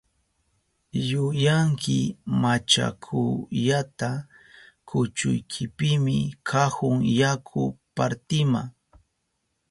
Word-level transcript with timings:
¡Yuyanki 1.09 1.99
machakuyata 2.41 4.11
kuchuykipimi 4.89 6.17
kahun 6.49 6.97
yaku 7.19 7.61
partima! 7.95 8.61